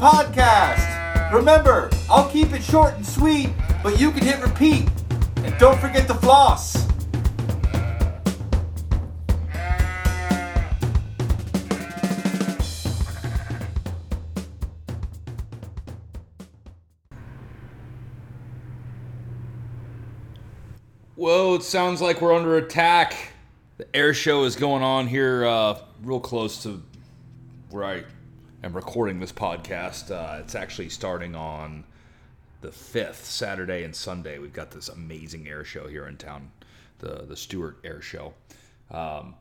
[0.00, 1.30] podcast.
[1.30, 3.50] Remember, I'll keep it short and sweet,
[3.82, 4.88] but you can hit repeat.
[5.36, 6.86] And don't forget to floss.
[21.14, 23.34] Whoa, it sounds like we're under attack.
[23.76, 26.82] The air show is going on here, uh, real close to
[27.68, 28.04] where I
[28.62, 30.10] am recording this podcast.
[30.10, 31.84] Uh, it's actually starting on
[32.60, 34.38] the 5th, Saturday and Sunday.
[34.38, 36.50] We've got this amazing air show here in town,
[36.98, 38.34] the, the Stewart Air Show.
[38.90, 39.34] Um,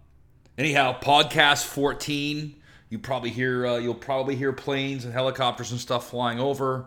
[0.57, 2.55] anyhow, podcast 14.
[2.89, 6.85] You probably hear uh, you'll probably hear planes and helicopters and stuff flying over,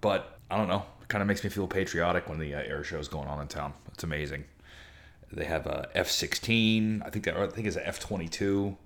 [0.00, 0.84] but I don't know.
[1.00, 3.40] It kind of makes me feel patriotic when the uh, air show is going on
[3.40, 3.72] in town.
[3.92, 4.44] It's amazing.
[5.32, 7.04] They have a F-16.
[7.04, 8.76] I think that I think it's a F-22.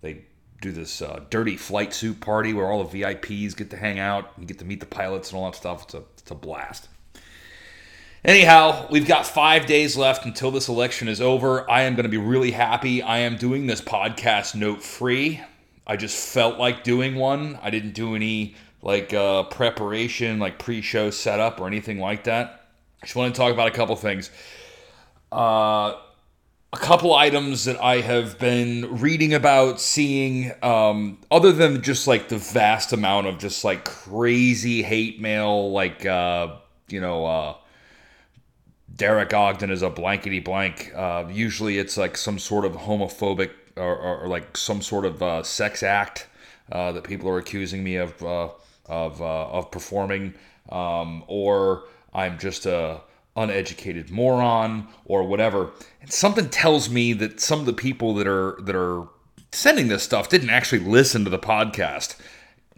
[0.00, 0.24] They
[0.60, 4.36] do this uh, dirty flight suit party where all the VIPs get to hang out
[4.36, 5.84] and get to meet the pilots and all that stuff.
[5.84, 6.88] It's a it's a blast.
[8.22, 11.68] Anyhow, we've got five days left until this election is over.
[11.70, 13.02] I am going to be really happy.
[13.02, 15.40] I am doing this podcast note free.
[15.86, 17.58] I just felt like doing one.
[17.62, 22.66] I didn't do any like uh, preparation, like pre-show setup or anything like that.
[23.02, 24.30] I just want to talk about a couple things.
[25.32, 25.94] Uh,
[26.72, 32.28] a couple items that I have been reading about, seeing, um, other than just like
[32.28, 36.56] the vast amount of just like crazy hate mail, like, uh,
[36.88, 37.54] you know, uh,
[38.94, 40.92] Derreck Ogden is a blankety blank.
[40.94, 45.20] Uh, usually it's like some sort of homophobic or, or, or like some sort of
[45.22, 46.28] uh, sex act
[46.70, 48.48] uh, that people are accusing me of, uh,
[48.86, 50.34] of, uh, of performing.
[50.68, 53.00] Um, or I'm just a
[53.40, 55.70] uneducated moron or whatever.
[56.00, 59.08] And something tells me that some of the people that are that are
[59.52, 62.16] sending this stuff didn't actually listen to the podcast.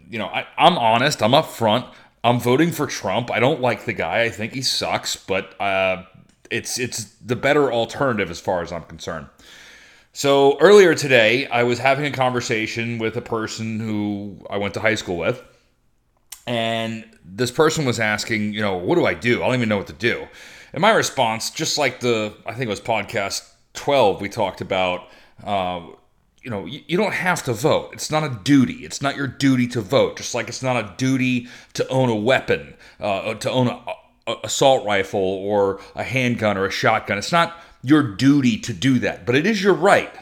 [0.09, 1.21] You know, I, I'm honest.
[1.21, 1.87] I'm upfront.
[2.23, 3.29] I'm voting for Trump.
[3.31, 4.23] I don't like the guy.
[4.23, 6.03] I think he sucks, but uh,
[6.49, 9.27] it's it's the better alternative as far as I'm concerned.
[10.13, 14.79] So earlier today, I was having a conversation with a person who I went to
[14.79, 15.43] high school with,
[16.45, 19.41] and this person was asking, you know, what do I do?
[19.41, 20.27] I don't even know what to do.
[20.73, 25.07] And my response, just like the, I think it was podcast 12, we talked about,
[25.43, 25.81] uh,
[26.41, 27.91] you know, you, you, don't have to vote.
[27.93, 28.83] It's not a duty.
[28.83, 30.17] It's not your duty to vote.
[30.17, 33.83] Just like it's not a duty to own a weapon, uh, to own a,
[34.27, 37.17] a assault rifle or a handgun or a shotgun.
[37.17, 40.13] It's not your duty to do that, but it is your right.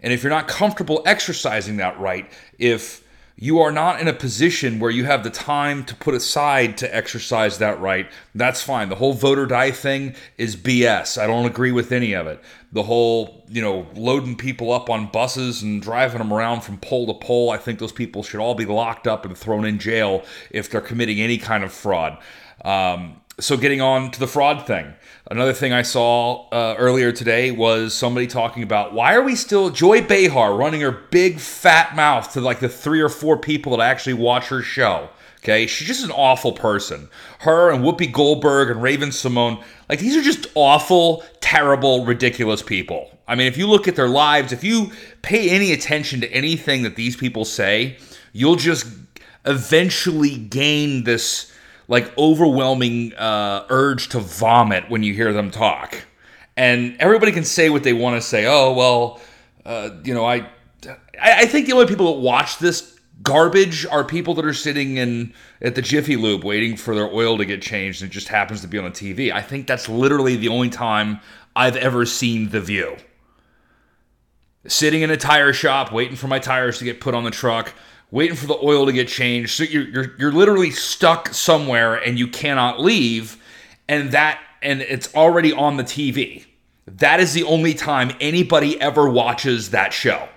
[0.00, 3.02] And if you're not comfortable exercising that right, if
[3.38, 6.96] you are not in a position where you have the time to put aside to
[6.96, 8.88] exercise that right, that's fine.
[8.88, 11.20] The whole vote or die thing is BS.
[11.20, 12.42] I don't agree with any of it.
[12.72, 17.06] The whole, you know, loading people up on buses and driving them around from poll
[17.08, 20.24] to poll, I think those people should all be locked up and thrown in jail
[20.50, 22.16] if they're committing any kind of fraud.
[22.64, 24.94] Um, so, getting on to the fraud thing.
[25.30, 29.68] Another thing I saw uh, earlier today was somebody talking about why are we still
[29.68, 33.82] Joy Behar running her big fat mouth to like the three or four people that
[33.82, 35.10] actually watch her show.
[35.40, 37.10] Okay, she's just an awful person.
[37.40, 43.10] Her and Whoopi Goldberg and Raven-Symoné, like these are just awful, terrible, ridiculous people.
[43.28, 46.84] I mean, if you look at their lives, if you pay any attention to anything
[46.84, 47.98] that these people say,
[48.32, 48.86] you'll just
[49.44, 51.52] eventually gain this
[51.88, 56.04] like overwhelming uh, urge to vomit when you hear them talk.
[56.56, 58.46] And everybody can say what they want to say.
[58.46, 59.20] Oh well,
[59.64, 60.48] uh, you know, I
[61.20, 65.32] I think the only people that watch this garbage are people that are sitting in
[65.62, 68.60] at the Jiffy Lube waiting for their oil to get changed and it just happens
[68.60, 69.32] to be on the TV.
[69.32, 71.20] I think that's literally the only time
[71.54, 72.96] I've ever seen The View.
[74.66, 77.72] Sitting in a tire shop waiting for my tires to get put on the truck,
[78.10, 79.50] waiting for the oil to get changed.
[79.50, 83.42] So you're, you're, you're literally stuck somewhere and you cannot leave.
[83.88, 86.44] And that, and it's already on the TV.
[86.86, 90.28] That is the only time anybody ever watches that show.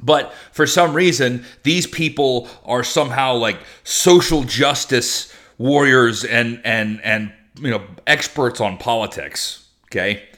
[0.00, 7.32] But for some reason, these people are somehow like social justice warriors and and and
[7.60, 9.66] you know experts on politics.
[9.86, 10.28] Okay.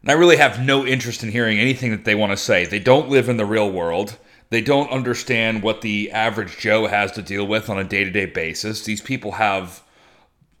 [0.00, 2.64] And I really have no interest in hearing anything that they want to say.
[2.64, 4.16] They don't live in the real world.
[4.50, 8.10] They don't understand what the average Joe has to deal with on a day to
[8.10, 8.84] day basis.
[8.84, 9.82] These people have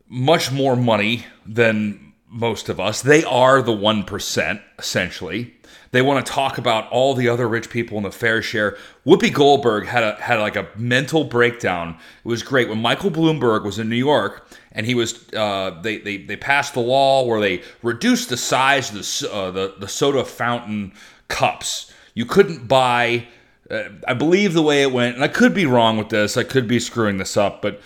[0.08, 3.00] much more money than most of us.
[3.00, 5.54] They are the 1%, essentially.
[5.90, 8.76] They want to talk about all the other rich people in the fair share.
[9.06, 11.96] Whoopi Goldberg had a had like a mental breakdown.
[12.24, 15.98] It was great when Michael Bloomberg was in New York and he was uh, they,
[15.98, 19.88] they they passed the law where they reduced the size of the uh, the, the
[19.88, 20.92] soda fountain
[21.28, 21.90] cups.
[22.12, 23.26] You couldn't buy
[23.70, 26.66] I believe the way it went, and I could be wrong with this, I could
[26.66, 27.80] be screwing this up, but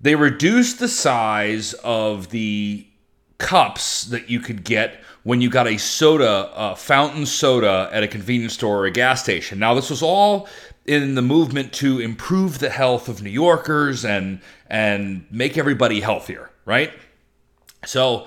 [0.00, 2.86] they reduced the size of the
[3.38, 8.08] cups that you could get when you got a soda, a fountain soda at a
[8.08, 9.58] convenience store or a gas station.
[9.58, 10.48] Now, this was all
[10.84, 16.50] in the movement to improve the health of New Yorkers and and make everybody healthier,
[16.66, 16.92] right?
[17.86, 18.26] So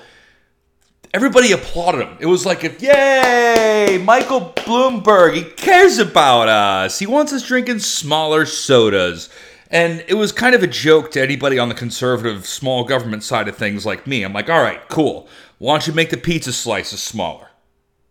[1.17, 2.15] everybody applauded him.
[2.19, 5.33] It was like, "Yay, Michael Bloomberg!
[5.33, 6.99] He cares about us.
[6.99, 9.27] He wants us drinking smaller sodas."
[9.71, 13.47] And it was kind of a joke to anybody on the conservative small government side
[13.47, 14.21] of things like me.
[14.21, 15.27] I'm like, all right, cool.
[15.57, 17.47] Why don't you make the pizza slices smaller?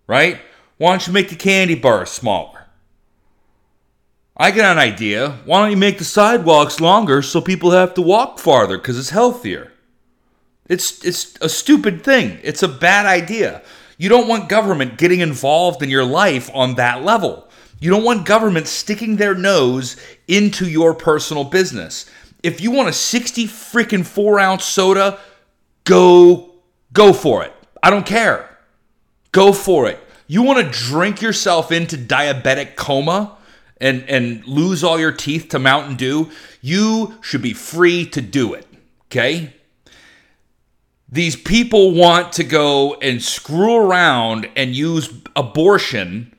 [0.09, 0.41] Right?
[0.77, 2.67] Why don't you make the candy bars smaller?
[4.37, 5.39] I got an idea.
[5.45, 9.11] Why don't you make the sidewalks longer so people have to walk farther because it's
[9.11, 9.73] healthier?
[10.69, 12.39] It's, it's a stupid thing.
[12.43, 13.63] It's a bad idea.
[13.99, 17.49] You don't want government getting involved in your life on that level.
[17.81, 19.97] You don't want government sticking their nose
[20.29, 22.11] into your personal business.
[22.43, 25.19] If you want a 60 freaking 4 ounce soda,
[25.85, 26.55] go
[26.93, 27.53] go for it.
[27.83, 28.59] I don't care.
[29.33, 29.99] Go for it.
[30.27, 33.37] You want to drink yourself into diabetic coma
[33.79, 36.31] and and lose all your teeth to Mountain Dew,
[36.61, 38.67] you should be free to do it.
[39.09, 39.56] Okay?
[41.09, 46.37] These people want to go and screw around and use abortion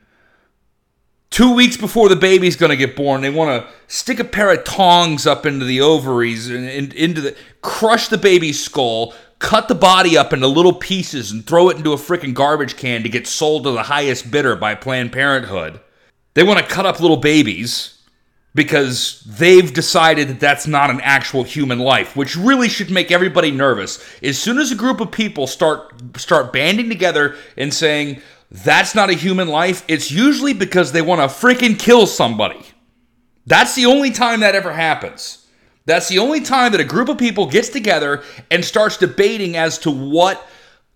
[1.30, 4.52] two weeks before the baby's going to get born, they want to stick a pair
[4.52, 9.76] of tongs up into the ovaries and, into the crush the baby's skull, cut the
[9.76, 13.28] body up into little pieces, and throw it into a freaking garbage can to get
[13.28, 15.80] sold to the highest bidder by Planned Parenthood.
[16.34, 17.97] They want to cut up little babies
[18.58, 23.52] because they've decided that that's not an actual human life, which really should make everybody
[23.52, 24.04] nervous.
[24.24, 28.20] As soon as a group of people start start banding together and saying,
[28.50, 32.66] that's not a human life, it's usually because they want to freaking kill somebody.
[33.46, 35.46] That's the only time that ever happens.
[35.86, 39.78] That's the only time that a group of people gets together and starts debating as
[39.80, 40.46] to what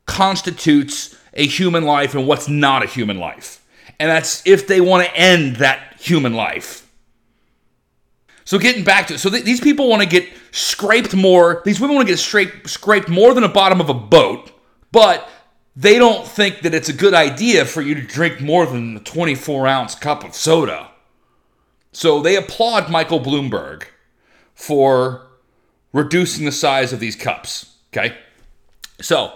[0.07, 3.63] constitutes a human life and what's not a human life.
[3.99, 6.80] And that's if they want to end that human life.
[8.51, 11.61] So getting back to it, so th- these people want to get scraped more.
[11.63, 14.51] These women want to get scraped scraped more than the bottom of a boat,
[14.91, 15.29] but
[15.73, 18.99] they don't think that it's a good idea for you to drink more than a
[18.99, 20.91] 24 ounce cup of soda.
[21.93, 23.83] So they applaud Michael Bloomberg
[24.53, 25.27] for
[25.93, 27.77] reducing the size of these cups.
[27.93, 28.17] Okay.
[28.99, 29.31] So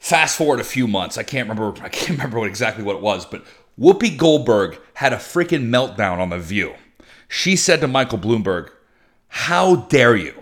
[0.00, 1.16] fast forward a few months.
[1.16, 1.80] I can't remember.
[1.80, 3.44] I can't remember what exactly what it was, but
[3.78, 6.74] Whoopi Goldberg had a freaking meltdown on the View.
[7.28, 8.70] She said to Michael Bloomberg,
[9.28, 10.34] "How dare you?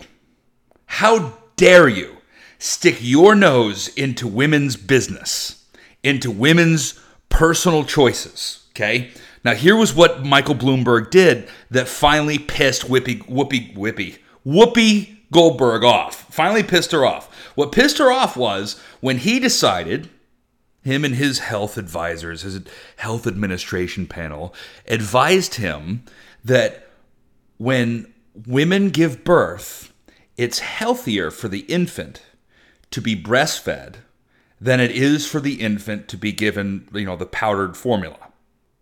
[0.87, 2.19] How dare you
[2.65, 5.65] stick your nose into women's business,
[6.03, 6.99] into women's
[7.29, 8.65] personal choices.
[8.71, 9.11] Okay.
[9.45, 15.85] Now, here was what Michael Bloomberg did that finally pissed Whoopi, Whoopi, Whoopi, Whoopi Goldberg
[15.85, 16.33] off.
[16.33, 17.29] Finally pissed her off.
[17.55, 20.09] What pissed her off was when he decided,
[20.83, 22.61] him and his health advisors, his
[22.97, 24.55] health administration panel,
[24.89, 26.05] advised him
[26.45, 26.89] that
[27.57, 28.13] when
[28.47, 29.93] women give birth,
[30.37, 32.23] it's healthier for the infant
[32.91, 33.97] to be breastfed
[34.61, 38.19] than it is for the infant to be given, you know, the powdered formula.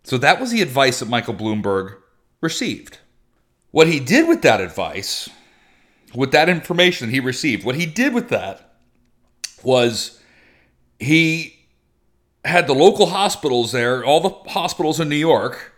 [0.03, 1.95] So that was the advice that Michael Bloomberg
[2.41, 2.99] received.
[3.71, 5.29] What he did with that advice,
[6.13, 8.75] with that information he received, what he did with that
[9.63, 10.19] was
[10.99, 11.67] he
[12.45, 15.72] had the local hospitals there, all the hospitals in New York,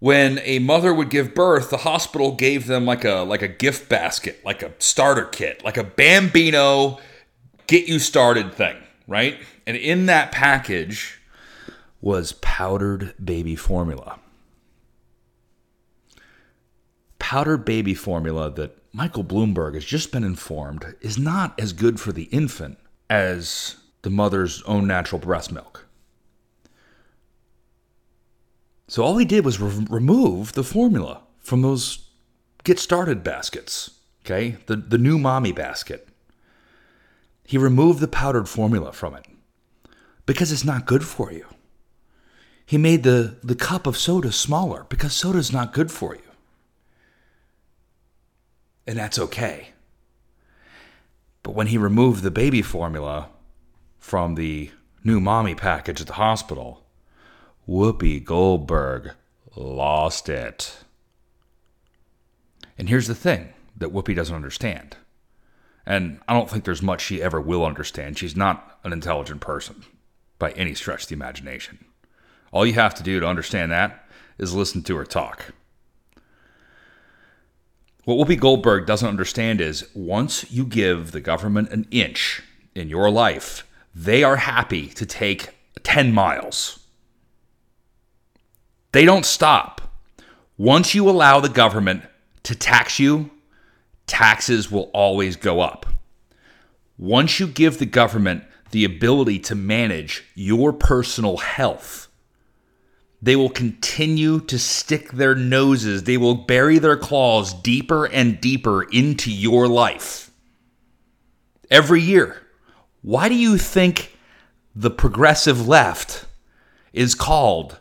[0.00, 3.88] when a mother would give birth, the hospital gave them like a like a gift
[3.88, 6.98] basket, like a starter kit, like a bambino
[7.66, 8.76] get you started thing,
[9.06, 9.38] right?
[9.66, 11.20] And in that package
[12.00, 14.18] was powdered baby formula.
[17.18, 22.10] Powdered baby formula that Michael Bloomberg has just been informed is not as good for
[22.10, 22.78] the infant
[23.08, 25.79] as the mother's own natural breast milk.
[28.90, 32.08] So all he did was re- remove the formula from those
[32.64, 33.92] get started baskets,
[34.26, 34.56] okay?
[34.66, 36.08] The, the new mommy basket.
[37.44, 39.26] He removed the powdered formula from it
[40.26, 41.46] because it's not good for you.
[42.66, 46.32] He made the, the cup of soda smaller because soda is not good for you.
[48.88, 49.68] And that's okay.
[51.44, 53.28] But when he removed the baby formula
[54.00, 54.72] from the
[55.04, 56.79] new mommy package at the hospital,
[57.70, 59.12] Whoopi Goldberg
[59.54, 60.78] lost it.
[62.76, 64.96] And here's the thing that Whoopi doesn't understand
[65.86, 68.18] and I don't think there's much she ever will understand.
[68.18, 69.84] She's not an intelligent person
[70.38, 71.84] by any stretch of the imagination.
[72.52, 74.06] All you have to do to understand that
[74.38, 75.46] is listen to her talk.
[78.04, 82.42] What Whoopi Goldberg doesn't understand is once you give the government an inch
[82.74, 85.50] in your life, they are happy to take
[85.82, 86.79] 10 miles.
[88.92, 89.80] They don't stop.
[90.56, 92.02] Once you allow the government
[92.42, 93.30] to tax you,
[94.06, 95.86] taxes will always go up.
[96.98, 102.08] Once you give the government the ability to manage your personal health,
[103.22, 108.82] they will continue to stick their noses, they will bury their claws deeper and deeper
[108.82, 110.30] into your life.
[111.70, 112.42] Every year.
[113.02, 114.16] Why do you think
[114.74, 116.26] the progressive left
[116.92, 117.78] is called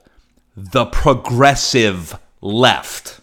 [0.72, 3.22] the progressive left?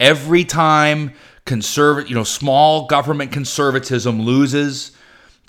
[0.00, 1.12] Every time
[1.44, 4.92] conservative, you know, small government conservatism loses,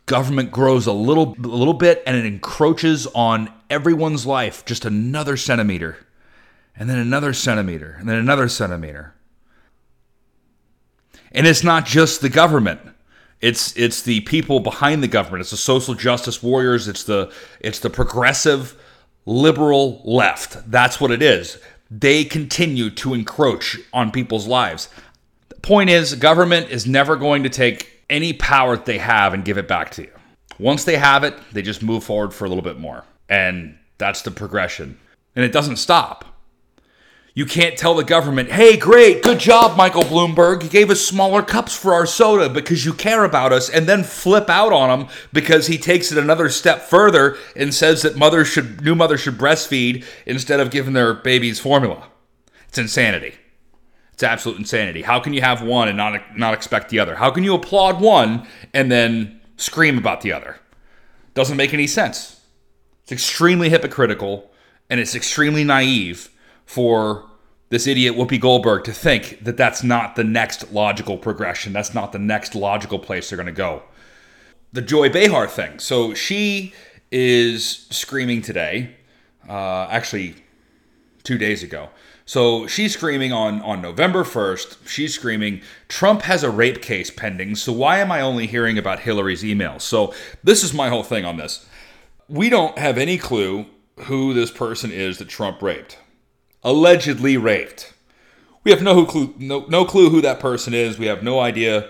[0.06, 5.36] government grows a little a little bit and it encroaches on everyone's life just another
[5.36, 5.98] centimeter
[6.76, 9.14] and then another centimeter and then another centimeter.
[11.32, 12.80] And it's not just the government.
[13.42, 15.42] It's it's the people behind the government.
[15.42, 16.88] It's the social justice warriors.
[16.88, 18.80] It's the it's the progressive
[19.28, 20.72] liberal left.
[20.72, 21.60] That's what it is.
[21.92, 24.90] They continue to encroach on people's lives.
[25.50, 29.44] The point is, government is never going to take any power that they have and
[29.46, 30.12] give it back to you.
[30.60, 33.04] Once they have it, they just move forward for a little bit more.
[33.30, 34.98] And that's the progression.
[35.36, 36.26] And it doesn't stop.
[37.38, 40.64] You can't tell the government, hey, great, good job, Michael Bloomberg.
[40.64, 44.04] You gave us smaller cups for our soda because you care about us, and then
[44.04, 48.48] flip out on him because he takes it another step further and says that mothers
[48.48, 52.08] should, new mothers should breastfeed instead of giving their babies formula.
[52.70, 53.36] It's insanity.
[54.14, 55.04] It's absolute insanity.
[55.04, 57.18] How can you have one and not not expect the other?
[57.18, 60.58] How can you applaud one and then scream about the other?
[61.36, 62.42] Doesn't make any sense.
[63.04, 64.50] It's extremely hypocritical
[64.90, 66.32] and it's extremely naive
[66.66, 67.27] for
[67.70, 71.74] this idiot Whoopi Goldberg to think that that's not the next logical progression.
[71.74, 73.84] That's not the next logical place they're going to go.
[74.74, 75.80] The Joy Behar thing.
[75.80, 76.74] So she
[77.12, 78.96] is screaming today,
[79.48, 80.36] uh, actually
[81.24, 81.90] two days ago,
[82.28, 87.56] so she's screaming on, on November 1st, she's screaming, Trump has a rape case pending,
[87.56, 89.82] so why am I only hearing about Hillary's emails?
[89.82, 91.66] So this is my whole thing on this.
[92.28, 93.68] We don't have any clue
[94.02, 96.00] who this person is that Trump raped.
[96.68, 97.94] Allegedly raped.
[98.66, 101.00] We have no clue no, no clue who that person is.
[101.00, 101.90] We have no idea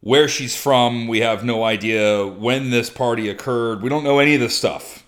[0.00, 1.08] where she's from.
[1.08, 3.80] We have no idea when this party occurred.
[3.80, 5.06] We don't know any of this stuff.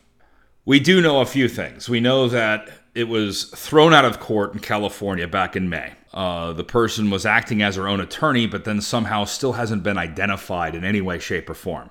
[0.65, 1.91] We do know a few things.
[1.91, 5.93] We know that it was thrown out of court in California back in May.
[6.15, 9.99] Uh, the person was acting as her own attorney, but then somehow still hasn't been
[9.99, 11.91] identified in any way, shape, or form.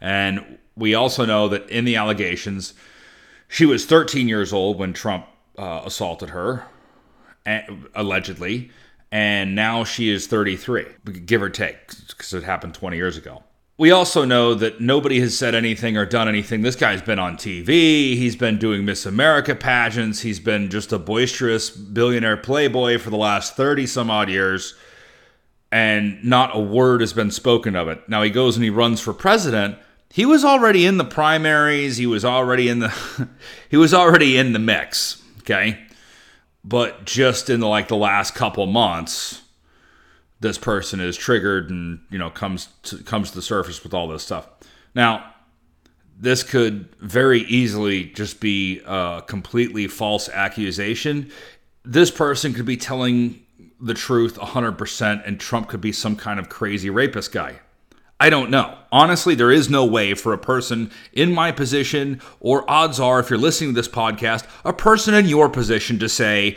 [0.00, 2.72] And we also know that in the allegations,
[3.48, 5.26] she was 13 years old when Trump
[5.58, 6.64] uh, assaulted her,
[7.94, 8.70] allegedly,
[9.10, 10.86] and now she is 33,
[11.26, 13.42] give or take, because it happened 20 years ago
[13.78, 16.62] we also know that nobody has said anything or done anything.
[16.62, 17.66] This guy's been on TV.
[18.14, 20.20] He's been doing Miss America pageants.
[20.20, 24.74] He's been just a boisterous billionaire playboy for the last 30 some odd years.
[25.70, 28.06] And not a word has been spoken of it.
[28.08, 29.78] Now he goes and he runs for president.
[30.10, 31.96] He was already in the primaries.
[31.96, 33.28] He was already in the
[33.70, 35.21] he was already in the mix.
[35.42, 35.78] Okay.
[36.64, 39.42] But just in the, like the last couple months,
[40.40, 44.08] this person is triggered and you know comes to, comes to the surface with all
[44.08, 44.48] this stuff.
[44.94, 45.32] Now,
[46.18, 51.30] this could very easily just be a completely false accusation.
[51.84, 53.44] This person could be telling
[53.80, 57.58] the truth 100% and Trump could be some kind of crazy rapist guy.
[58.22, 58.78] I don't know.
[58.92, 63.28] Honestly, there is no way for a person in my position, or odds are, if
[63.28, 66.56] you're listening to this podcast, a person in your position to say,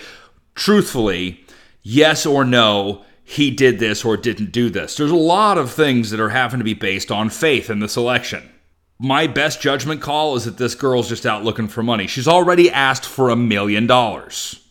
[0.53, 1.43] truthfully,
[1.81, 4.95] yes or no, he did this or didn't do this.
[4.95, 7.97] There's a lot of things that are having to be based on faith in this
[7.97, 8.47] election.
[8.99, 12.05] My best judgment call is that this girl's just out looking for money.
[12.05, 14.61] She's already asked for a million dollars.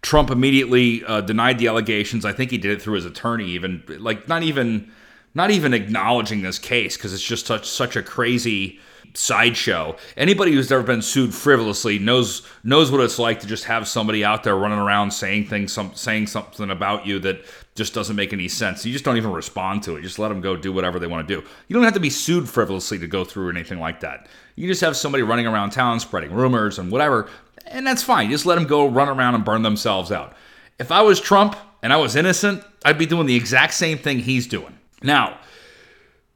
[0.00, 2.24] Trump immediately uh, denied the allegations.
[2.24, 4.90] I think he did it through his attorney, even like not even
[5.34, 8.80] not even acknowledging this case because it's just such such a crazy
[9.14, 9.96] sideshow.
[10.16, 14.24] Anybody who's ever been sued frivolously knows knows what it's like to just have somebody
[14.24, 17.44] out there running around saying things, some, saying something about you that
[17.74, 18.84] just doesn't make any sense.
[18.84, 20.02] You just don't even respond to it.
[20.02, 21.46] Just let them go do whatever they want to do.
[21.68, 24.28] You don't have to be sued frivolously to go through anything like that.
[24.56, 27.28] You just have somebody running around town spreading rumors and whatever,
[27.66, 28.26] and that's fine.
[28.26, 30.34] You just let them go run around and burn themselves out.
[30.78, 34.18] If I was Trump and I was innocent, I'd be doing the exact same thing
[34.18, 34.76] he's doing.
[35.02, 35.38] Now,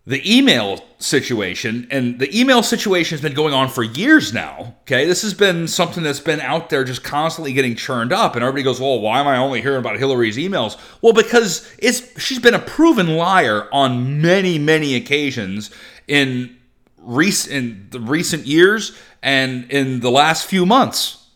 [0.07, 4.75] the email situation, and the email situation has been going on for years now.
[4.83, 8.43] Okay, this has been something that's been out there just constantly getting churned up, and
[8.43, 12.39] everybody goes, "Well, why am I only hearing about Hillary's emails?" Well, because it's she's
[12.39, 15.71] been a proven liar on many, many occasions
[16.07, 16.55] in
[16.99, 18.93] recent in the recent years
[19.23, 21.29] and in the last few months.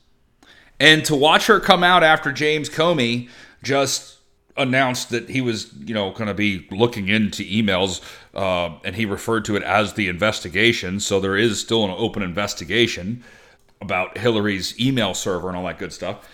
[0.79, 3.31] And to watch her come out after James Comey
[3.63, 4.18] just
[4.59, 8.01] announced that he was, you know, going to be looking into emails,
[8.35, 11.01] uh, and he referred to it as the investigation.
[11.01, 13.23] So there is still an open investigation
[13.81, 16.29] about Hillary's email server and all that good stuff.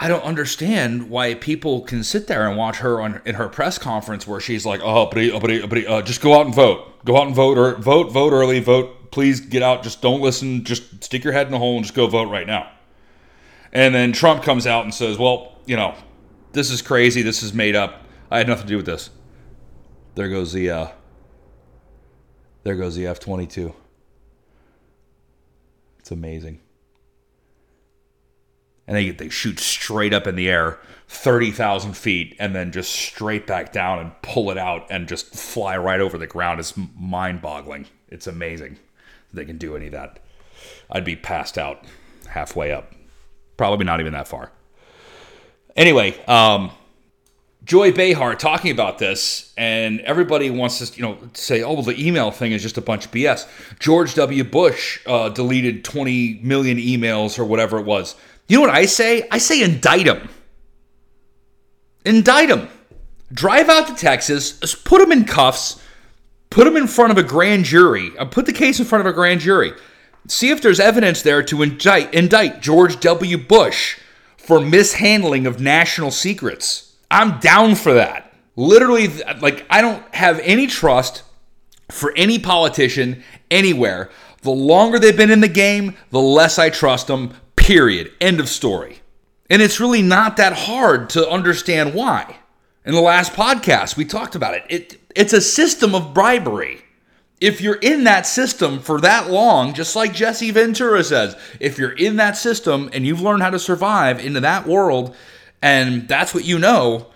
[0.00, 3.78] I don't understand why people can sit there and watch her on in her press
[3.78, 7.16] conference where she's like, "Oh, but, but, but uh, just go out and vote, go
[7.16, 9.10] out and vote, or vote, vote early, vote.
[9.10, 9.82] Please get out.
[9.82, 10.64] Just don't listen.
[10.64, 12.70] Just stick your head in the hole and just go vote right now."
[13.72, 15.96] And then Trump comes out and says, "Well, you know,
[16.52, 17.22] this is crazy.
[17.22, 18.04] This is made up.
[18.30, 19.10] I had nothing to do with this."
[20.14, 20.88] There goes the uh,
[22.64, 23.74] there goes the F twenty two.
[25.98, 26.60] It's amazing
[28.88, 30.78] and they, they shoot straight up in the air
[31.08, 35.76] 30,000 feet and then just straight back down and pull it out and just fly
[35.76, 36.58] right over the ground.
[36.58, 37.86] It's mind boggling.
[38.08, 38.78] It's amazing
[39.32, 40.20] they can do any of that.
[40.90, 41.84] I'd be passed out
[42.28, 42.94] halfway up.
[43.58, 44.52] Probably not even that far.
[45.78, 46.72] Anyway, um,
[47.62, 52.04] Joy Behar talking about this, and everybody wants to, you know, say, "Oh, well, the
[52.04, 53.46] email thing is just a bunch of BS."
[53.78, 54.42] George W.
[54.42, 58.16] Bush uh, deleted 20 million emails or whatever it was.
[58.48, 59.28] You know what I say?
[59.30, 60.28] I say indict him.
[62.04, 62.68] Indict him.
[63.32, 65.80] Drive out to Texas, put him in cuffs,
[66.50, 69.06] put him in front of a grand jury, uh, put the case in front of
[69.06, 69.74] a grand jury.
[70.26, 73.38] See if there's evidence there to indict, indict George W.
[73.38, 73.96] Bush
[74.48, 76.94] for mishandling of national secrets.
[77.10, 78.32] I'm down for that.
[78.56, 79.08] Literally,
[79.42, 81.22] like, I don't have any trust
[81.90, 84.08] for any politician anywhere.
[84.40, 87.34] The longer they've been in the game, the less I trust them.
[87.56, 88.10] Period.
[88.22, 89.00] End of story.
[89.50, 92.38] And it's really not that hard to understand why.
[92.86, 94.64] In the last podcast, we talked about it.
[94.70, 96.80] it it's a system of bribery.
[97.40, 101.92] If you're in that system for that long, just like Jesse Ventura says, if you're
[101.92, 105.14] in that system and you've learned how to survive into that world,
[105.62, 107.06] and that's what you know,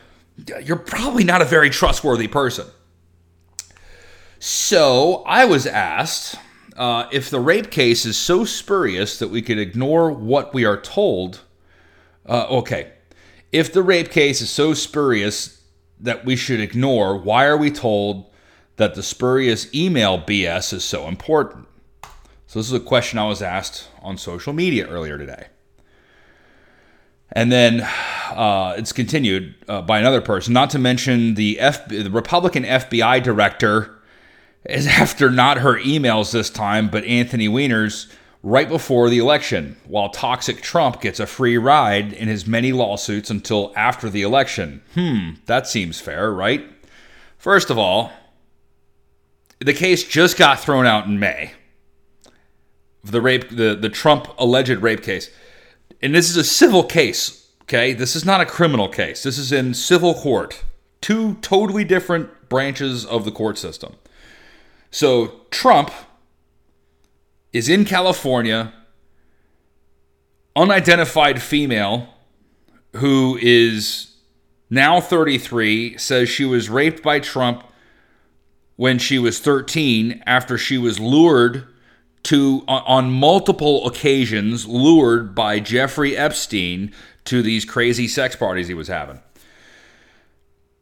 [0.63, 2.67] you're probably not a very trustworthy person.
[4.39, 6.37] So I was asked
[6.77, 10.81] uh, if the rape case is so spurious that we could ignore what we are
[10.81, 11.43] told,
[12.27, 12.93] uh, okay.
[13.51, 15.63] If the rape case is so spurious
[16.01, 18.32] that we should ignore, why are we told
[18.83, 21.69] that the spurious email BS is so important?
[22.49, 25.47] So, this is a question I was asked on social media earlier today.
[27.31, 27.83] And then
[28.31, 33.23] uh, it's continued uh, by another person, not to mention the, F- the Republican FBI
[33.23, 34.03] director
[34.65, 40.09] is after not her emails this time, but Anthony Weiner's right before the election, while
[40.09, 44.83] Toxic Trump gets a free ride in his many lawsuits until after the election.
[44.95, 46.69] Hmm, that seems fair, right?
[47.39, 48.11] First of all,
[49.65, 51.53] the case just got thrown out in May.
[53.05, 55.31] The rape the, the Trump alleged rape case.
[56.01, 57.93] And this is a civil case, okay?
[57.93, 59.23] This is not a criminal case.
[59.23, 60.65] This is in civil court.
[61.01, 63.97] Two totally different branches of the court system.
[64.91, 65.91] So Trump
[67.53, 68.73] is in California,
[70.57, 72.09] unidentified female
[72.97, 74.15] who is
[74.71, 77.65] now 33, says she was raped by Trump
[78.83, 81.65] when she was 13 after she was lured
[82.25, 86.93] to on multiple occasions lured by Jeffrey Epstein
[87.23, 89.21] to these crazy sex parties he was having.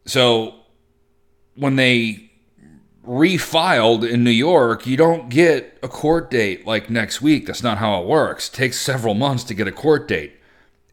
[0.07, 0.55] So
[1.57, 2.31] when they
[3.07, 7.45] refiled in New York, you don't get a court date like next week.
[7.45, 8.49] That's not how it works.
[8.49, 10.40] It takes several months to get a court date.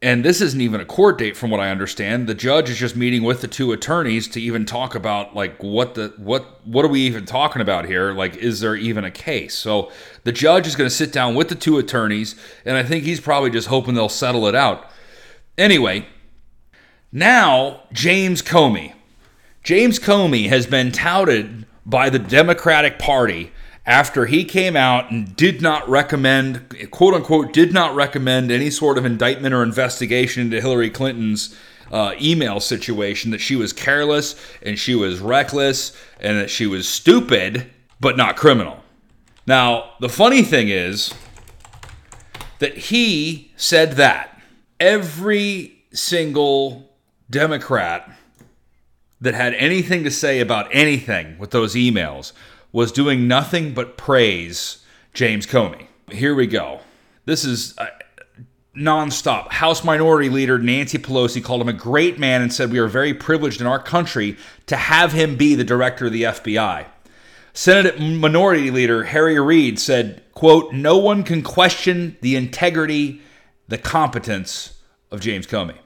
[0.02, 2.28] And this isn't even a court date from what I understand.
[2.28, 5.96] The judge is just meeting with the two attorneys to even talk about like what
[5.96, 8.12] the what what are we even talking about here?
[8.14, 9.56] Like is there even a case?
[9.56, 9.92] So
[10.24, 13.20] the judge is going to sit down with the two attorneys and I think he's
[13.20, 14.88] probably just hoping they'll settle it out.
[15.58, 16.06] Anyway,
[17.12, 18.94] now James Comey.
[19.64, 23.52] James Comey has been touted by the Democratic Party
[23.88, 28.98] after he came out and did not recommend, quote unquote, did not recommend any sort
[28.98, 31.56] of indictment or investigation into Hillary Clinton's
[31.90, 36.88] uh, email situation, that she was careless and she was reckless and that she was
[36.88, 37.72] stupid,
[38.02, 38.84] but not criminal.
[39.48, 41.14] Now, the funny thing is
[42.60, 44.42] that he said that
[44.82, 46.92] every single
[47.30, 48.12] Democrat
[49.22, 52.34] that had anything to say about anything with those emails
[52.78, 54.86] was doing nothing but praise
[55.16, 55.88] James Comey.
[56.12, 56.82] Here we go.
[57.26, 57.88] This is uh,
[58.78, 59.48] nonstop.
[59.48, 63.16] House Minority Leader Nancy Pelosi called him a great man and said we are very
[63.16, 64.38] privileged in our country
[64.68, 66.86] to have him be the director of the FBI.
[67.52, 73.22] Senate Minority Leader Harry Reid said, quote, no one can question the integrity,
[73.68, 75.78] the competence of James Comey.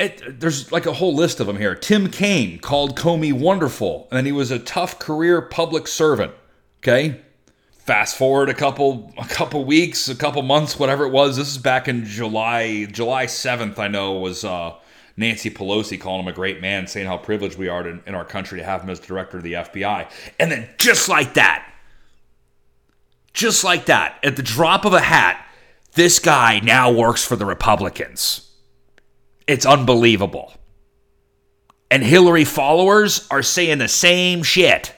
[0.00, 1.76] It, there's like a whole list of them here.
[1.76, 6.32] Tim Kaine called Comey wonderful, and he was a tough career public servant.
[6.82, 7.20] Okay,
[7.72, 11.36] fast forward a couple a couple weeks, a couple months, whatever it was.
[11.36, 13.78] This is back in July July seventh.
[13.78, 14.76] I know was uh,
[15.14, 18.24] Nancy Pelosi calling him a great man, saying how privileged we are to, in our
[18.24, 20.10] country to have him as director of the FBI.
[20.38, 21.70] And then just like that,
[23.34, 25.46] just like that, at the drop of a hat,
[25.96, 28.50] this guy now works for the Republicans.
[29.46, 30.54] It's unbelievable.
[31.90, 34.94] And Hillary followers are saying the same shit.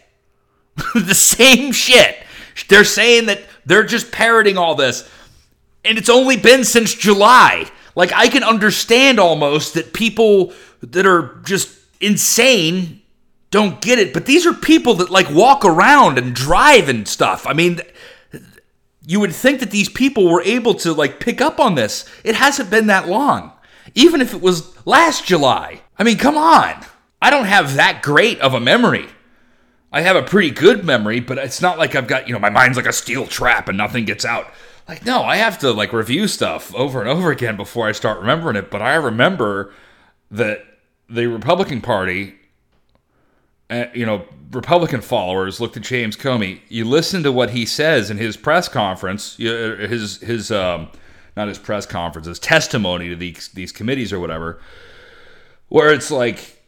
[0.94, 2.16] the same shit.
[2.68, 5.08] They're saying that they're just parroting all this.
[5.84, 7.70] And it's only been since July.
[7.94, 13.02] Like, I can understand almost that people that are just insane
[13.50, 14.12] don't get it.
[14.14, 17.46] But these are people that, like, walk around and drive and stuff.
[17.46, 17.80] I mean,
[19.06, 22.04] you would think that these people were able to, like, pick up on this.
[22.24, 23.52] It hasn't been that long.
[23.94, 25.82] Even if it was last July.
[25.98, 26.84] I mean, come on.
[27.20, 29.08] I don't have that great of a memory.
[29.92, 32.50] I have a pretty good memory, but it's not like I've got, you know, my
[32.50, 34.52] mind's like a steel trap and nothing gets out.
[34.88, 38.18] Like, no, I have to like review stuff over and over again before I start
[38.18, 38.70] remembering it.
[38.70, 39.72] But I remember
[40.30, 40.64] that
[41.08, 42.34] the Republican Party,
[43.68, 46.60] uh, you know, Republican followers looked at James Comey.
[46.68, 50.88] You listen to what he says in his press conference, his his um,
[51.36, 54.60] not his press conference, his testimony to these these committees or whatever,
[55.68, 56.62] where it's like,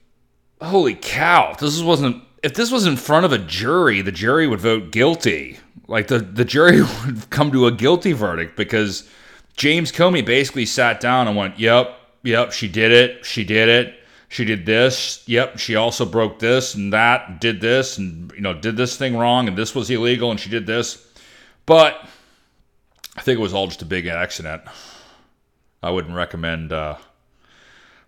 [0.60, 4.60] holy cow, this wasn't if this was in front of a jury, the jury would
[4.60, 5.58] vote guilty.
[5.88, 9.08] Like the, the jury would come to a guilty verdict because
[9.56, 13.24] James Comey basically sat down and went, Yep, yep, she did it.
[13.24, 13.94] She did it.
[14.28, 15.22] She did this.
[15.26, 19.16] Yep, she also broke this and that, did this, and you know, did this thing
[19.16, 21.06] wrong, and this was illegal, and she did this.
[21.64, 22.06] But
[23.16, 24.62] I think it was all just a big accident.
[25.82, 26.96] I wouldn't recommend uh,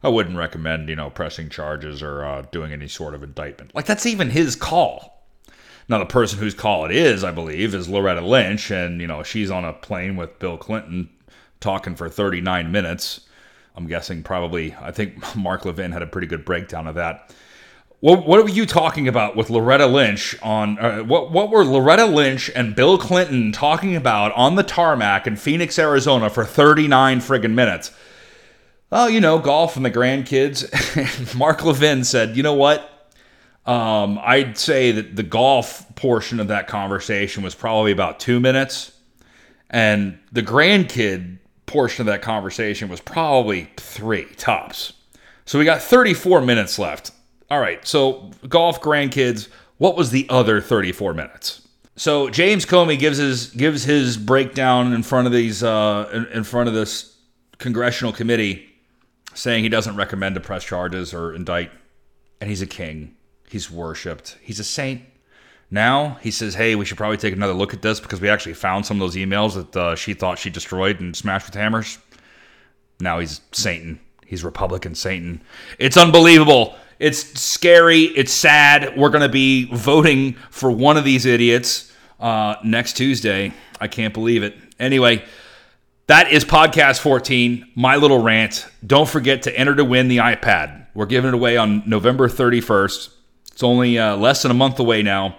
[0.07, 3.75] I wouldn't recommend, you know, pressing charges or uh, doing any sort of indictment.
[3.75, 5.25] Like, that's even his call.
[5.89, 9.25] Now, the person whose call it is, I believe, is Loretta Lynch, and, you know,
[9.25, 11.11] she's on a plane with Bill Clinton
[11.59, 13.27] talking for 39 minutes.
[13.75, 17.35] I'm guessing probably, I think Mark Levin had a pretty good breakdown of that.
[17.99, 22.05] What, what were you talking about with Loretta Lynch on uh, what what were Loretta
[22.05, 27.55] Lynch and Bill Clinton talking about on the tarmac in Phoenix, Arizona for 39 friggin'
[27.55, 27.91] minutes?
[28.93, 31.35] Oh, you know, golf and the grandkids.
[31.39, 32.93] Mark Levin said, you know what?
[33.67, 38.93] Um, I'd say that the golf portion of that conversation was probably about two minutes,
[39.71, 44.93] and the grandkid portion of that conversation was probably three tops.
[45.47, 47.11] So we got 34 minutes left.
[47.51, 49.49] All right, so golf, grandkids.
[49.79, 51.67] What was the other 34 minutes?
[51.97, 56.45] So James Comey gives his gives his breakdown in front of these uh, in, in
[56.45, 57.17] front of this
[57.59, 58.76] congressional committee
[59.37, 61.71] saying he doesn't recommend to press charges or indict,
[62.41, 63.15] and he's a king.
[63.49, 64.39] He's worshipped.
[64.41, 65.03] He's a saint.
[65.71, 68.55] Now he says, "Hey, we should probably take another look at this because we actually
[68.55, 71.99] found some of those emails that uh, she thought she destroyed and smashed with hammers."
[73.01, 74.01] Now he's Satan.
[74.25, 75.43] He's Republican Satan.
[75.79, 76.75] It's unbelievable.
[76.99, 78.03] It's scary.
[78.03, 78.97] It's sad.
[78.97, 83.53] We're gonna be voting for one of these idiots uh, next Tuesday.
[83.81, 84.57] I can't believe it.
[84.81, 85.25] Anyway.
[86.09, 88.65] That is podcast 14, my little rant.
[88.87, 90.87] Don't forget to enter to win the iPad.
[90.95, 93.11] We're giving it away on November 31st.
[93.51, 95.37] It's only uh, less than a month away now.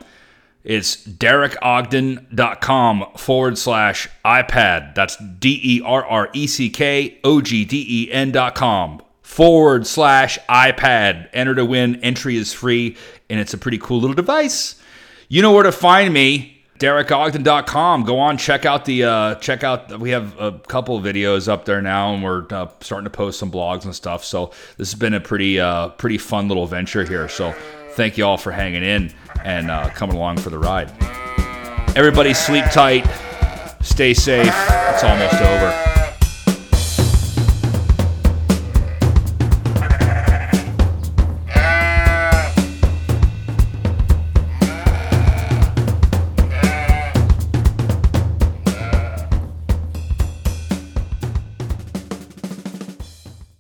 [0.66, 4.94] It's derreckogden.com forward slash iPad.
[4.94, 9.02] That's D E R R E C K O G D E N dot com
[9.22, 11.30] forward slash iPad.
[11.32, 12.04] Enter to win.
[12.04, 12.98] Entry is free,
[13.30, 14.76] and it's a pretty cool little device.
[15.30, 18.04] You know where to find me DerreckOgden.com.
[18.04, 20.00] Go on, check out the uh, check out.
[20.00, 23.52] We have a couple videos up there now, and we're uh, starting to post some
[23.52, 24.24] blogs and stuff.
[24.24, 27.28] So this has been a pretty uh, pretty fun little venture here.
[27.30, 27.54] So
[27.92, 29.12] thank you all for hanging in
[29.44, 30.92] and uh, coming along for the ride.
[31.96, 33.08] Everybody sleep tight,
[33.82, 34.46] stay safe.
[34.48, 35.97] It's almost over.